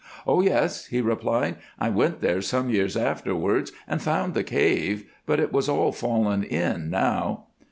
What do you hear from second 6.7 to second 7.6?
now."